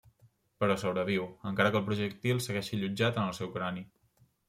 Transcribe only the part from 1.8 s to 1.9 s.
el